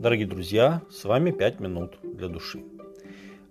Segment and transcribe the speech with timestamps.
[0.00, 2.64] Дорогие друзья, с вами «Пять минут для души».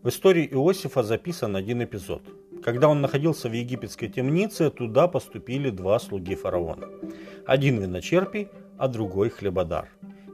[0.02, 2.24] В истории Иосифа записан один эпизод.
[2.64, 6.90] Когда он находился в египетской темнице, туда поступили два слуги фараона.
[7.46, 8.48] Один виночерпий,
[8.80, 9.90] а другой хлебодар.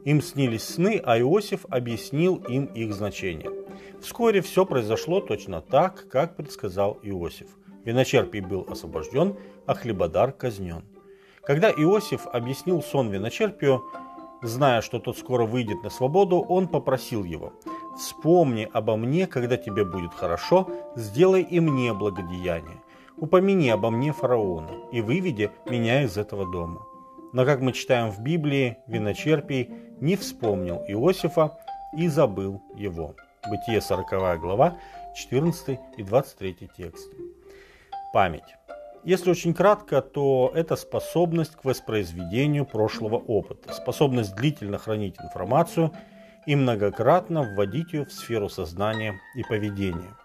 [0.05, 3.51] Им снились сны, а Иосиф объяснил им их значение.
[3.99, 7.49] Вскоре все произошло точно так, как предсказал Иосиф.
[7.83, 9.35] Виночерпий был освобожден,
[9.65, 10.85] а хлебодар казнен.
[11.43, 13.83] Когда Иосиф объяснил сон виночерпию,
[14.41, 17.53] зная, что тот скоро выйдет на свободу, он попросил его
[17.97, 22.81] «Вспомни обо мне, когда тебе будет хорошо, сделай и мне благодеяние.
[23.17, 26.81] Упомяни обо мне фараона и выведи меня из этого дома».
[27.33, 31.57] Но, как мы читаем в Библии, виночерпий не вспомнил Иосифа
[31.97, 33.15] и забыл его.
[33.49, 34.77] Бытие 40 глава,
[35.15, 37.15] 14 и 23 тексты.
[38.13, 38.55] Память.
[39.05, 45.91] Если очень кратко, то это способность к воспроизведению прошлого опыта, способность длительно хранить информацию
[46.47, 50.17] и многократно вводить ее в сферу сознания и поведения.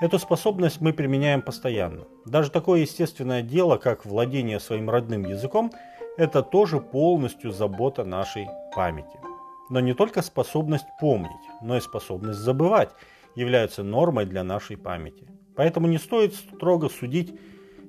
[0.00, 2.04] Эту способность мы применяем постоянно.
[2.26, 5.70] Даже такое естественное дело, как владение своим родным языком,
[6.16, 9.20] это тоже полностью забота нашей памяти.
[9.68, 11.30] Но не только способность помнить,
[11.62, 12.90] но и способность забывать
[13.36, 15.28] являются нормой для нашей памяти.
[15.54, 17.38] Поэтому не стоит строго судить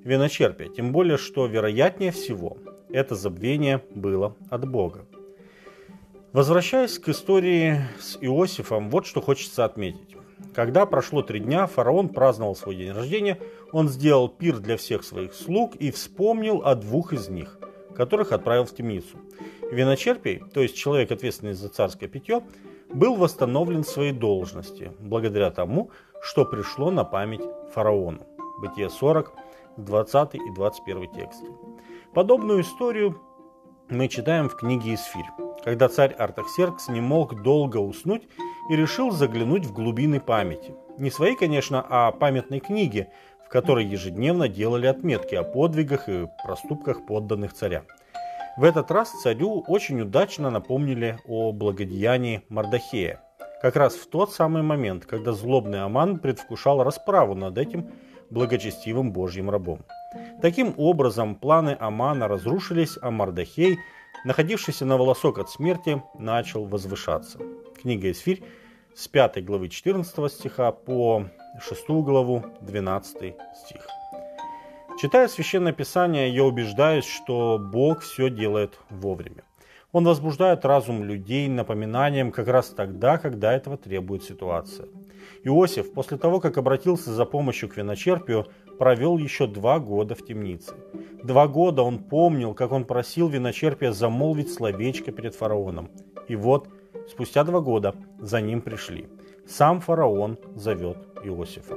[0.04, 2.56] виночерпия, тем более, что вероятнее всего
[2.90, 5.06] это забвение было от Бога.
[6.32, 10.16] Возвращаясь к истории с Иосифом, вот что хочется отметить.
[10.54, 13.38] Когда прошло три дня, фараон праздновал свой день рождения,
[13.70, 17.58] он сделал пир для всех своих слуг и вспомнил о двух из них,
[17.94, 19.18] которых отправил в темницу.
[19.70, 22.42] Виночерпий, то есть человек, ответственный за царское питье,
[22.92, 25.90] был восстановлен в своей должности, благодаря тому,
[26.22, 28.26] что пришло на память фараону.
[28.60, 29.32] Бытие 40,
[29.76, 31.46] 20 и 21 тексты.
[32.14, 33.20] Подобную историю
[33.88, 35.26] мы читаем в книге Исфирь,
[35.64, 38.28] когда царь Артаксеркс не мог долго уснуть
[38.70, 40.74] и решил заглянуть в глубины памяти.
[40.98, 43.08] Не своей, конечно, а памятной книги,
[43.44, 47.84] в которой ежедневно делали отметки о подвигах и проступках подданных царя.
[48.56, 53.22] В этот раз царю очень удачно напомнили о благодеянии Мардахея,
[53.62, 57.92] как раз в тот самый момент, когда злобный Аман предвкушал расправу над этим
[58.32, 59.84] благочестивым Божьим рабом.
[60.40, 63.78] Таким образом, планы Амана разрушились, а Мардахей,
[64.24, 67.38] находившийся на волосок от смерти, начал возвышаться.
[67.80, 68.42] Книга Исфирь
[68.94, 71.26] с 5 главы 14 стиха по
[71.60, 73.86] 6 главу 12 стих.
[75.00, 79.42] Читая Священное Писание, я убеждаюсь, что Бог все делает вовремя.
[79.92, 84.88] Он возбуждает разум людей напоминанием как раз тогда, когда этого требует ситуация.
[85.44, 88.46] Иосиф, после того, как обратился за помощью к виночерпию,
[88.78, 90.72] провел еще два года в темнице.
[91.22, 95.90] Два года он помнил, как он просил виночерпия замолвить словечко перед фараоном.
[96.26, 96.68] И вот,
[97.10, 99.08] спустя два года за ним пришли.
[99.46, 101.76] Сам фараон зовет Иосифа.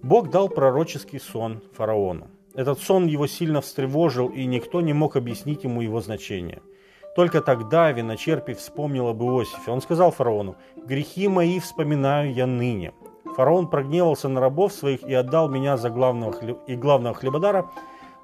[0.00, 2.28] Бог дал пророческий сон фараону.
[2.54, 6.62] Этот сон его сильно встревожил, и никто не мог объяснить ему его значение–
[7.16, 9.70] только тогда виночерпий вспомнил об Иосифе.
[9.70, 12.92] Он сказал фараону, «Грехи мои вспоминаю я ныне».
[13.36, 16.58] Фараон прогневался на рабов своих и отдал меня за главного хлеб...
[16.66, 17.70] и главного хлебодара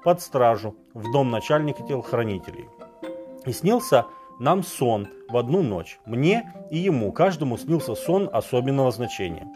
[0.03, 2.69] под стражу в дом начальника телохранителей.
[3.45, 4.05] И снился
[4.39, 5.99] нам сон в одну ночь.
[6.05, 9.47] Мне и ему, каждому снился сон особенного значения.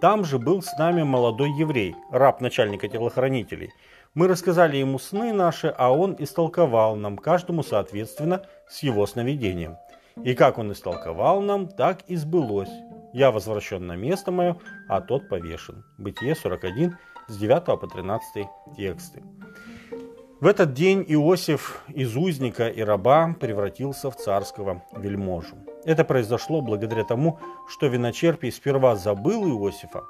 [0.00, 3.70] Там же был с нами молодой еврей, раб начальника телохранителей–
[4.12, 9.76] мы рассказали ему сны наши, а он истолковал нам, каждому соответственно, с его сновидением.
[10.24, 12.72] И как он истолковал нам, так и сбылось.
[13.12, 14.56] Я возвращен на место мое,
[14.88, 15.84] а тот повешен.
[15.96, 16.96] Бытие 41,
[17.28, 19.22] с 9 по 13 тексты.
[20.40, 25.56] В этот день Иосиф из узника и раба превратился в царского вельможу.
[25.84, 30.04] Это произошло благодаря тому, что виночерпий сперва забыл Иосифа,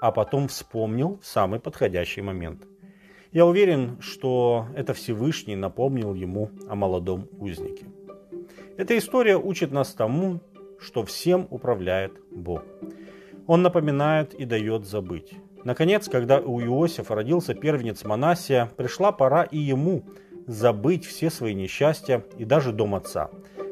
[0.00, 2.66] а потом вспомнил в самый подходящий момент–
[3.36, 7.84] я уверен, что это Всевышний напомнил ему о молодом узнике.
[8.78, 10.40] Эта история учит нас тому,
[10.80, 12.62] что всем управляет Бог.
[13.46, 15.34] Он напоминает и дает забыть.
[15.64, 20.04] Наконец, когда у Иосифа родился первенец Манасия, пришла пора и ему
[20.46, 23.30] забыть все свои несчастья и даже дом отца.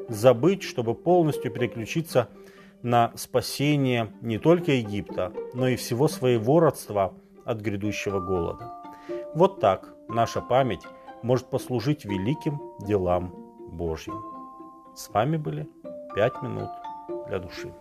[0.08, 2.28] Забыть, чтобы полностью переключиться
[2.82, 7.14] на спасение не только Египта, но и всего своего родства
[7.44, 8.70] от грядущего голода.
[9.34, 10.82] Вот так наша память
[11.22, 13.34] может послужить великим делам
[13.72, 14.22] Божьим.
[14.94, 15.68] С вами были
[16.14, 16.68] «Пять минут
[17.28, 17.72] для души».